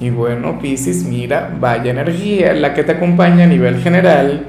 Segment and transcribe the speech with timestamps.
[0.00, 4.44] Y bueno, Piscis, mira, vaya energía la que te acompaña a nivel general.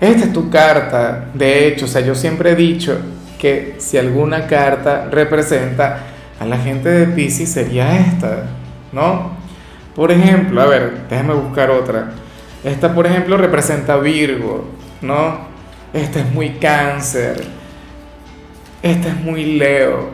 [0.00, 1.26] Esta es tu carta.
[1.32, 2.98] De hecho, o sea, yo siempre he dicho
[3.38, 5.98] que si alguna carta representa
[6.38, 8.44] a la gente de Piscis sería esta,
[8.92, 9.32] ¿no?
[9.94, 12.10] Por ejemplo, a ver, déjame buscar otra.
[12.62, 14.68] Esta, por ejemplo, representa Virgo,
[15.00, 15.52] ¿no?
[15.92, 17.42] Esta es muy cáncer.
[18.82, 20.10] Esta es muy Leo.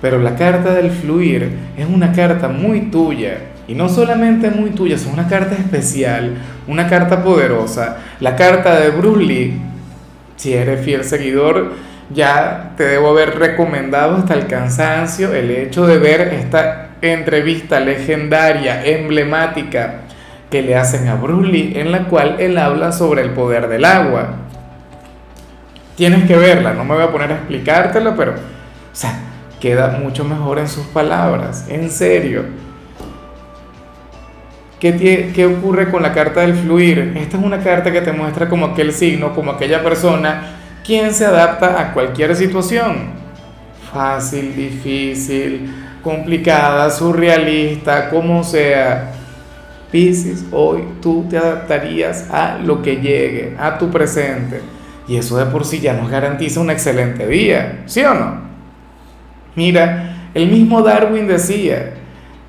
[0.00, 4.94] Pero la carta del fluir es una carta muy tuya y no solamente muy tuya,
[4.96, 9.54] es una carta especial, una carta poderosa, la carta de Bruce.
[10.36, 11.72] Si eres fiel seguidor,
[12.10, 18.84] ya te debo haber recomendado hasta el cansancio el hecho de ver esta entrevista legendaria,
[18.84, 20.02] emblemática,
[20.50, 24.36] que le hacen a Bruce en la cual él habla sobre el poder del agua.
[25.96, 28.34] Tienes que verla, no me voy a poner a explicártela, pero,
[29.60, 32.44] queda mucho mejor en sus palabras, en serio.
[34.80, 37.14] ¿Qué, ¿Qué, ocurre con la carta del fluir?
[37.16, 41.24] Esta es una carta que te muestra como aquel signo, como aquella persona quien se
[41.24, 43.10] adapta a cualquier situación.
[43.92, 49.12] Fácil, difícil, complicada, surrealista, como sea.
[49.90, 54.60] Piscis, hoy tú te adaptarías a lo que llegue, a tu presente.
[55.08, 58.40] Y eso de por sí ya nos garantiza un excelente día, ¿sí o no?
[59.54, 61.94] Mira, el mismo Darwin decía,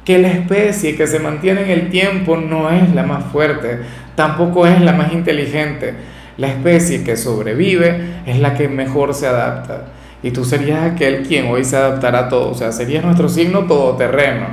[0.08, 3.80] que la especie que se mantiene en el tiempo no es la más fuerte,
[4.16, 5.96] tampoco es la más inteligente.
[6.38, 9.82] La especie que sobrevive es la que mejor se adapta.
[10.24, 13.66] Y tú serías aquel quien hoy se adaptará a todo, o sea, serías nuestro signo
[13.66, 14.46] todoterreno.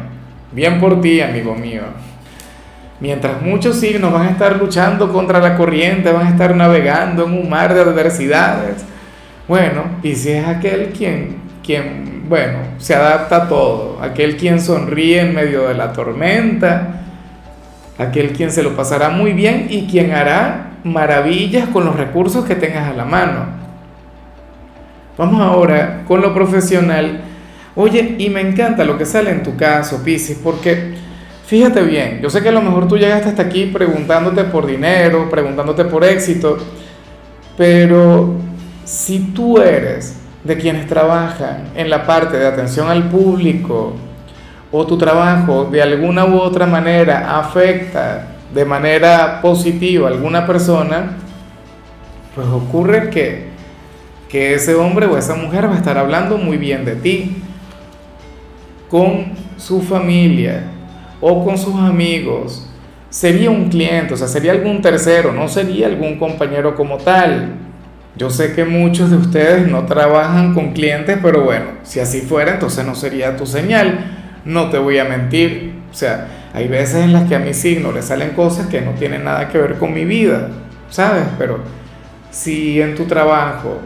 [0.50, 1.82] Bien por ti, amigo mío.
[2.98, 7.32] Mientras muchos signos van a estar luchando contra la corriente, van a estar navegando en
[7.32, 8.84] un mar de adversidades,
[9.46, 13.98] bueno, si es aquel quien, quien bueno, se adapta a todo.
[14.00, 17.02] Aquel quien sonríe en medio de la tormenta,
[17.98, 22.54] aquel quien se lo pasará muy bien y quien hará maravillas con los recursos que
[22.54, 23.46] tengas a la mano.
[25.16, 27.20] Vamos ahora con lo profesional.
[27.76, 30.94] Oye, y me encanta lo que sale en tu caso, Piscis, porque
[31.46, 35.28] fíjate bien, yo sé que a lo mejor tú llegaste hasta aquí preguntándote por dinero,
[35.30, 36.58] preguntándote por éxito,
[37.56, 38.34] pero
[38.84, 43.94] si tú eres de quienes trabajan en la parte de atención al público
[44.70, 51.16] o tu trabajo de alguna u otra manera afecta de manera positiva a alguna persona,
[52.34, 53.46] pues ocurre que,
[54.28, 57.42] que ese hombre o esa mujer va a estar hablando muy bien de ti
[58.88, 60.64] con su familia
[61.20, 62.68] o con sus amigos.
[63.10, 67.54] Sería un cliente, o sea, sería algún tercero, no sería algún compañero como tal.
[68.16, 72.52] Yo sé que muchos de ustedes no trabajan con clientes, pero bueno, si así fuera,
[72.52, 74.04] entonces no sería tu señal.
[74.44, 75.74] No te voy a mentir.
[75.90, 78.92] O sea, hay veces en las que a mi signo le salen cosas que no
[78.92, 80.48] tienen nada que ver con mi vida,
[80.90, 81.24] ¿sabes?
[81.38, 81.58] Pero
[82.30, 83.80] si en tu trabajo,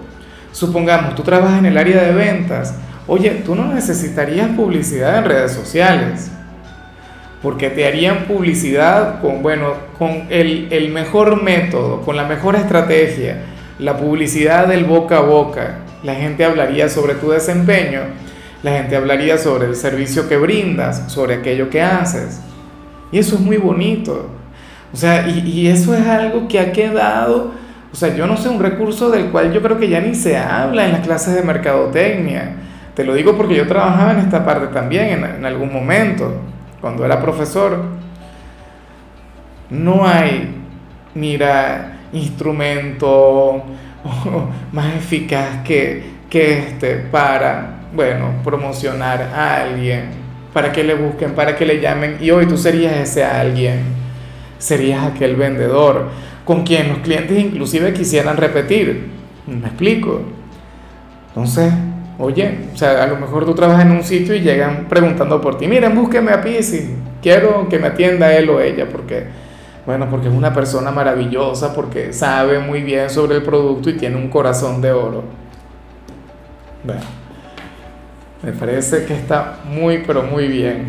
[0.52, 2.74] supongamos, tú trabajas en el área de ventas,
[3.06, 6.30] oye, tú no necesitarías publicidad en redes sociales,
[7.42, 13.38] porque te harían publicidad con, bueno, con el, el mejor método, con la mejor estrategia
[13.78, 15.78] la publicidad del boca a boca.
[16.02, 18.00] La gente hablaría sobre tu desempeño,
[18.62, 22.40] la gente hablaría sobre el servicio que brindas, sobre aquello que haces.
[23.12, 24.30] Y eso es muy bonito.
[24.92, 27.52] O sea, y, eso es algo que ha quedado,
[27.92, 30.36] o sea, yo no sé, un recurso del cual yo creo que ya ni se
[30.36, 32.54] habla en las clases de mercadotecnia.
[32.94, 36.40] Te lo digo porque yo trabajaba en esta parte también en, en algún momento,
[36.80, 37.82] cuando era profesor.
[39.70, 40.54] No hay,
[41.14, 43.62] mira, instrumento
[44.72, 50.06] más eficaz que, que este para, bueno, promocionar a alguien,
[50.52, 52.18] para que le busquen, para que le llamen.
[52.20, 53.82] Y hoy tú serías ese alguien,
[54.58, 56.08] serías aquel vendedor
[56.44, 59.08] con quien los clientes inclusive quisieran repetir.
[59.46, 60.22] ¿Me explico?
[61.28, 61.72] Entonces,
[62.18, 65.58] oye, o sea, a lo mejor tú trabajas en un sitio y llegan preguntando por
[65.58, 69.24] ti, miren, búsqueme a Pisi, quiero que me atienda él o ella, porque
[69.88, 74.16] bueno, porque es una persona maravillosa, porque sabe muy bien sobre el producto y tiene
[74.16, 75.24] un corazón de oro.
[78.42, 80.84] Me parece que está muy, pero muy bien.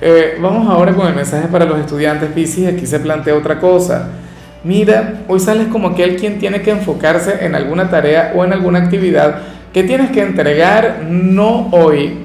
[0.00, 2.72] Eh, vamos ahora con el mensaje para los estudiantes Pisces.
[2.72, 4.06] Aquí se plantea otra cosa.
[4.62, 8.78] Mira, hoy sales como aquel quien tiene que enfocarse en alguna tarea o en alguna
[8.78, 9.40] actividad
[9.72, 12.16] que tienes que entregar no hoy,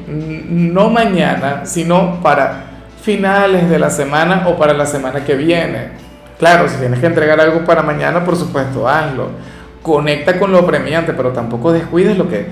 [0.48, 2.66] no mañana, sino para
[3.02, 6.03] finales de la semana o para la semana que viene.
[6.40, 9.30] Claro, si tienes que entregar algo para mañana, por supuesto, hazlo.
[9.82, 12.48] Conecta con lo premiante, pero tampoco descuides lo que,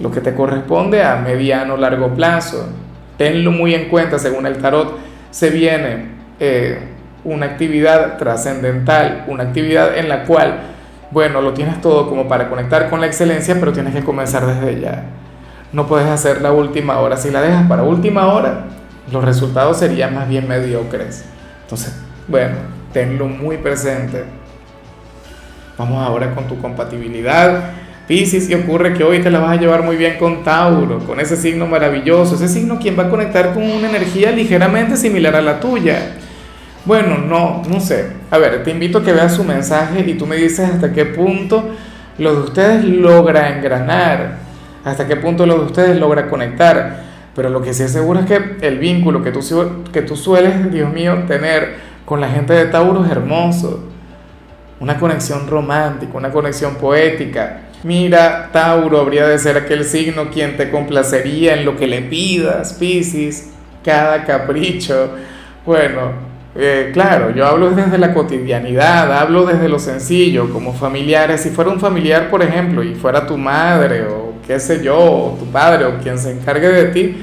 [0.00, 2.68] lo que te corresponde a mediano o largo plazo.
[3.16, 4.96] Tenlo muy en cuenta, según el tarot,
[5.30, 6.06] se viene
[6.40, 6.78] eh,
[7.24, 10.60] una actividad trascendental, una actividad en la cual,
[11.10, 14.80] bueno, lo tienes todo como para conectar con la excelencia, pero tienes que comenzar desde
[14.80, 15.04] ya.
[15.72, 17.16] No puedes hacer la última hora.
[17.16, 18.64] Si la dejas para última hora,
[19.12, 21.24] los resultados serían más bien mediocres.
[21.62, 21.94] Entonces,
[22.26, 22.54] bueno,
[22.92, 24.24] tenlo muy presente.
[25.76, 27.70] Vamos ahora con tu compatibilidad.
[28.08, 31.20] Piscis, y ocurre que hoy te la vas a llevar muy bien con Tauro, con
[31.20, 35.42] ese signo maravilloso, ese signo quien va a conectar con una energía ligeramente similar a
[35.42, 36.14] la tuya.
[36.86, 38.06] Bueno, no, no sé.
[38.30, 41.04] A ver, te invito a que veas su mensaje y tú me dices hasta qué
[41.04, 41.74] punto
[42.16, 44.38] lo de ustedes logra engranar,
[44.84, 47.02] hasta qué punto lo de ustedes logra conectar.
[47.36, 49.40] Pero lo que sí es es que el vínculo que tú,
[49.92, 53.80] que tú sueles, Dios mío, tener con la gente de Tauro es hermoso.
[54.80, 57.64] Una conexión romántica, una conexión poética.
[57.82, 62.72] Mira, Tauro habría de ser aquel signo quien te complacería en lo que le pidas,
[62.72, 63.50] Piscis,
[63.84, 65.10] cada capricho.
[65.66, 66.12] Bueno,
[66.56, 71.42] eh, claro, yo hablo desde la cotidianidad, hablo desde lo sencillo, como familiares.
[71.42, 75.36] Si fuera un familiar, por ejemplo, y fuera tu madre o qué sé yo, o
[75.38, 77.16] tu padre o quien se encargue de ti,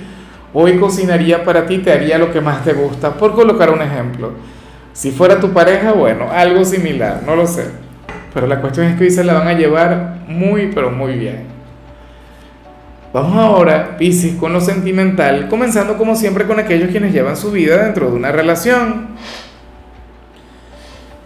[0.54, 4.55] hoy cocinaría para ti, te haría lo que más te gusta, por colocar un ejemplo.
[4.96, 7.66] Si fuera tu pareja, bueno, algo similar, no lo sé.
[8.34, 11.44] Pero la cuestión es que hoy se la van a llevar muy, pero muy bien.
[13.12, 17.84] Vamos ahora, Piscis, con lo sentimental, comenzando como siempre con aquellos quienes llevan su vida
[17.84, 19.08] dentro de una relación.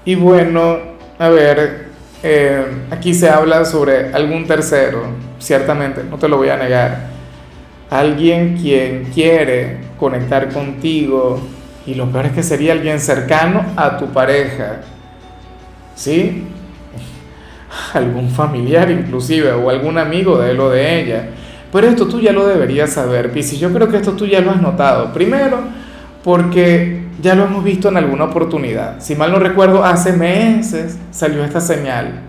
[0.03, 0.77] Y bueno,
[1.19, 1.89] a ver,
[2.23, 5.03] eh, aquí se habla sobre algún tercero,
[5.37, 7.09] ciertamente, no te lo voy a negar.
[7.91, 11.39] Alguien quien quiere conectar contigo
[11.89, 14.81] y lo peor es que sería alguien cercano a tu pareja.
[15.95, 16.47] ¿Sí?
[17.93, 21.29] Algún familiar inclusive o algún amigo de él o de ella
[21.71, 23.59] pero esto tú ya lo deberías saber, Piscis.
[23.59, 25.13] Yo creo que esto tú ya lo has notado.
[25.13, 25.59] Primero,
[26.23, 28.99] porque ya lo hemos visto en alguna oportunidad.
[28.99, 32.21] Si mal no recuerdo, hace meses salió esta señal.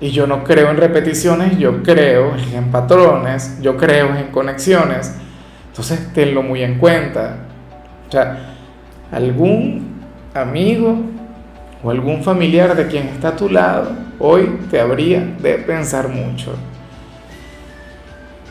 [0.00, 5.14] Y yo no creo en repeticiones, yo creo en patrones, yo creo en conexiones.
[5.68, 7.36] Entonces, tenlo muy en cuenta.
[8.10, 8.56] O sea,
[9.12, 10.00] algún
[10.34, 10.96] amigo
[11.82, 16.54] o algún familiar de quien está a tu lado hoy te habría de pensar mucho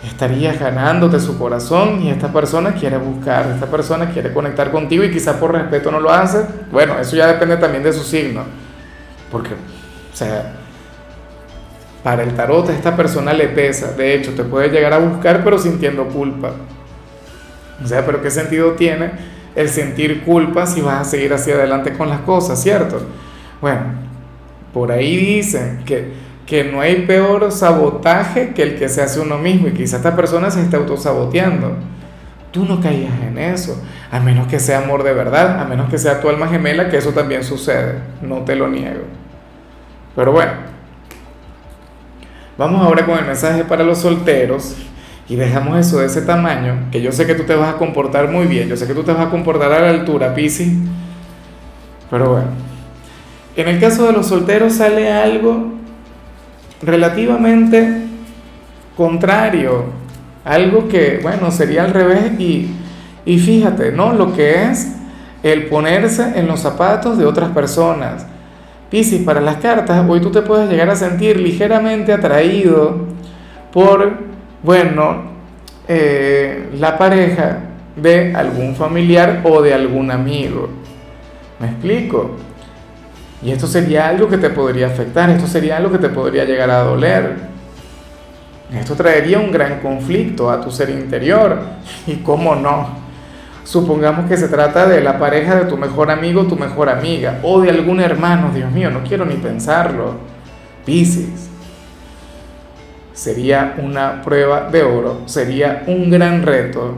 [0.06, 5.11] estarías ganándote su corazón y esta persona quiere buscar, esta persona quiere conectar contigo y
[5.11, 6.45] quizá por respeto no lo hace.
[6.71, 8.44] Bueno, eso ya depende también de su signo.
[9.31, 10.53] Porque, o sea,
[12.03, 13.91] para el tarot esta persona le pesa.
[13.91, 16.51] De hecho, te puede llegar a buscar pero sintiendo culpa.
[17.83, 19.11] O sea, pero ¿qué sentido tiene
[19.59, 23.01] el sentir culpa si vas a seguir hacia adelante con las cosas, cierto?
[23.61, 23.81] Bueno,
[24.73, 29.38] por ahí dicen que que no hay peor sabotaje que el que se hace uno
[29.38, 31.75] mismo y quizá esta persona se está autosaboteando.
[32.50, 33.79] Tú no caías en eso,
[34.09, 36.97] a menos que sea amor de verdad, a menos que sea tu alma gemela, que
[36.97, 39.03] eso también sucede, no te lo niego.
[40.15, 40.53] Pero bueno,
[42.57, 44.75] vamos ahora con el mensaje para los solteros
[45.30, 48.30] y dejamos eso de ese tamaño, que yo sé que tú te vas a comportar
[48.30, 50.76] muy bien, yo sé que tú te vas a comportar a la altura, Pisi.
[52.09, 52.48] Pero bueno,
[53.56, 55.74] en el caso de los solteros sale algo
[56.81, 58.06] relativamente
[58.98, 59.86] contrario,
[60.44, 62.71] algo que, bueno, sería al revés y,
[63.24, 64.14] y fíjate, ¿no?
[64.14, 64.94] Lo que es
[65.44, 68.26] el ponerse en los zapatos de otras personas.
[68.90, 73.06] Piscis, para las cartas, hoy tú te puedes llegar a sentir ligeramente atraído
[73.71, 74.29] por,
[74.63, 75.23] bueno,
[75.87, 77.59] eh, la pareja
[77.95, 80.69] de algún familiar o de algún amigo.
[81.59, 82.31] ¿Me explico?
[83.42, 86.69] Y esto sería algo que te podría afectar, esto sería algo que te podría llegar
[86.69, 87.49] a doler.
[88.73, 91.57] Esto traería un gran conflicto a tu ser interior.
[92.06, 92.99] ¿Y cómo no?
[93.63, 97.61] Supongamos que se trata de la pareja de tu mejor amigo, tu mejor amiga, o
[97.61, 100.16] de algún hermano, Dios mío, no quiero ni pensarlo.
[100.85, 101.48] Piscis.
[103.19, 106.95] Sería una prueba de oro, sería un gran reto.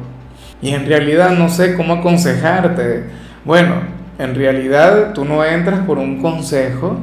[0.61, 3.05] Y en realidad no sé cómo aconsejarte.
[3.43, 3.81] Bueno,
[4.19, 6.99] en realidad tú no entras por un consejo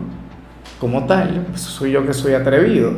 [0.79, 2.93] como tal, eso soy yo que soy atrevido.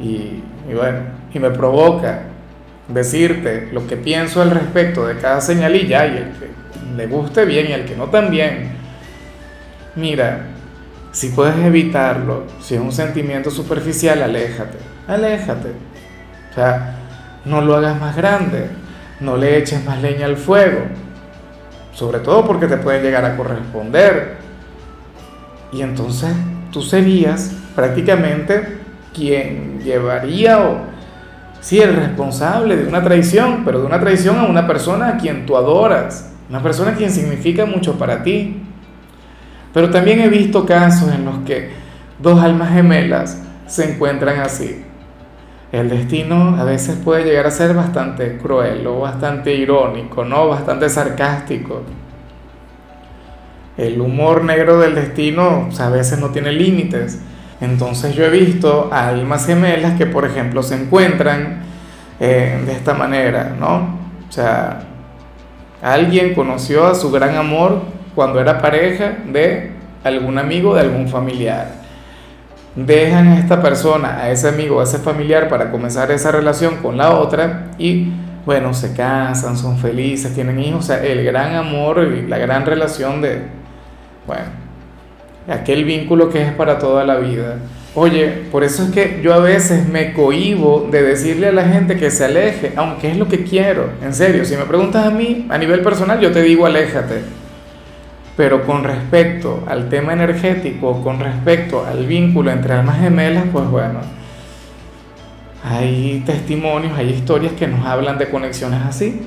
[0.00, 0.42] Y,
[0.74, 0.98] bueno,
[1.32, 2.22] y me provoca
[2.88, 7.68] decirte lo que pienso al respecto de cada señalilla y el que le guste bien
[7.68, 8.72] y el que no también.
[9.94, 10.46] Mira,
[11.12, 15.70] Si puedes evitarlo, si es un sentimiento superficial, aléjate, aléjate.
[16.50, 16.96] O sea,
[17.44, 18.70] no lo hagas más grande,
[19.20, 20.80] no le eches más leña al fuego,
[21.92, 24.36] sobre todo porque te pueden llegar a corresponder.
[25.72, 26.30] Y entonces
[26.70, 28.78] tú serías prácticamente
[29.14, 30.80] quien llevaría o
[31.60, 35.46] sí el responsable de una traición, pero de una traición a una persona a quien
[35.46, 38.62] tú adoras, una persona a quien significa mucho para ti.
[39.72, 41.70] Pero también he visto casos en los que
[42.18, 44.84] dos almas gemelas se encuentran así.
[45.72, 50.48] El destino a veces puede llegar a ser bastante cruel o bastante irónico, ¿no?
[50.48, 51.80] Bastante sarcástico.
[53.78, 57.20] El humor negro del destino a veces no tiene límites.
[57.62, 61.62] Entonces yo he visto almas gemelas que, por ejemplo, se encuentran
[62.20, 63.98] eh, de esta manera, ¿no?
[64.28, 64.82] O sea,
[65.80, 67.80] alguien conoció a su gran amor
[68.14, 69.70] cuando era pareja de
[70.04, 71.81] algún amigo, de algún familiar.
[72.74, 76.96] Dejan a esta persona, a ese amigo, a ese familiar para comenzar esa relación con
[76.96, 78.12] la otra y
[78.46, 82.64] bueno, se casan, son felices, tienen hijos, o sea, el gran amor y la gran
[82.64, 83.42] relación de,
[84.26, 84.46] bueno,
[85.48, 87.58] aquel vínculo que es para toda la vida.
[87.94, 91.96] Oye, por eso es que yo a veces me cohibo de decirle a la gente
[91.96, 95.46] que se aleje, aunque es lo que quiero, en serio, si me preguntas a mí,
[95.50, 97.41] a nivel personal, yo te digo aléjate
[98.36, 104.00] pero con respecto al tema energético, con respecto al vínculo entre almas gemelas, pues bueno,
[105.62, 109.20] hay testimonios, hay historias que nos hablan de conexiones así.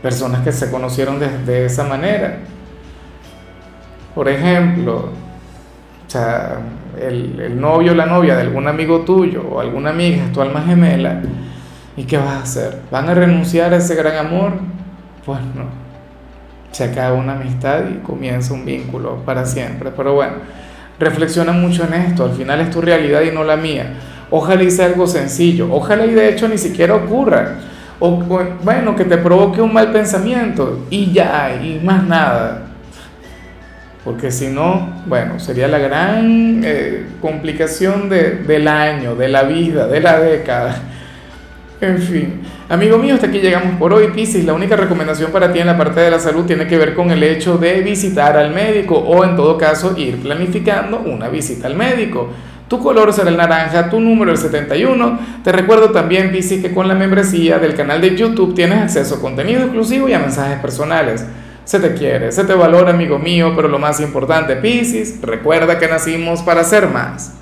[0.00, 2.38] Personas que se conocieron de, esa manera.
[4.14, 5.10] Por ejemplo,
[6.06, 6.58] o sea,
[6.98, 10.40] el, el novio o la novia de algún amigo tuyo o alguna amiga es tu
[10.40, 11.20] alma gemela.
[11.96, 12.80] ¿Y qué vas a hacer?
[12.90, 14.52] ¿Van a renunciar a ese gran amor?
[15.26, 15.79] Pues no
[16.70, 19.90] se acaba una amistad y comienza un vínculo para siempre.
[19.96, 20.34] Pero bueno,
[20.98, 23.94] reflexiona mucho en esto, al final es tu realidad y no la mía.
[24.30, 27.56] Ojalá y sea algo sencillo, ojalá y de hecho ni siquiera ocurra.
[27.98, 28.10] O
[28.62, 32.62] bueno, que te provoque un mal pensamiento y ya, y más nada.
[34.04, 39.86] Porque si no, bueno, sería la gran eh, complicación de, del año, de la vida,
[39.86, 40.74] de la década.
[41.82, 44.44] En fin, amigo mío, hasta aquí llegamos por hoy, Piscis.
[44.44, 47.10] La única recomendación para ti en la parte de la salud tiene que ver con
[47.10, 51.76] el hecho de visitar al médico o en todo caso ir planificando una visita al
[51.76, 52.28] médico.
[52.68, 55.18] Tu color será el naranja, tu número el 71.
[55.42, 59.20] Te recuerdo también, Piscis, que con la membresía del canal de YouTube tienes acceso a
[59.22, 61.24] contenido exclusivo y a mensajes personales.
[61.64, 65.88] Se te quiere, se te valora, amigo mío, pero lo más importante, Piscis, recuerda que
[65.88, 67.40] nacimos para ser más.